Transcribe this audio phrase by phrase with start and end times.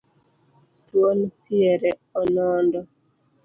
[0.85, 1.89] Thuon piere
[2.21, 2.79] onondo